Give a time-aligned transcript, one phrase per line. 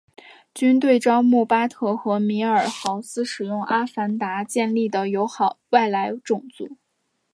[0.51, 6.75] 军队招募巴特和米尔豪斯使用阿凡达建立交好的外来种族。